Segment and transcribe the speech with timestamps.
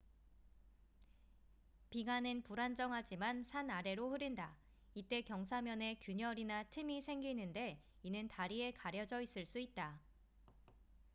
[1.91, 4.57] 빙하는 불안정하지만 산 아래로 흐른다
[4.95, 10.01] 이때 경사면에 균열이나 틈이 생기는데 이는 다리에 가려져 있을 수 있다